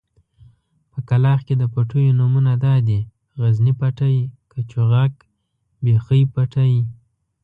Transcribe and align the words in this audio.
په 0.91 0.99
کلاخ 1.09 1.39
کې 1.47 1.55
د 1.57 1.63
پټيو 1.73 2.17
نومونه 2.19 2.51
دادي: 2.65 2.99
غزني 3.41 3.73
پټی، 3.79 4.17
کچوغک، 4.51 5.13
بېخۍ 5.83 6.23
پټی. 6.33 6.73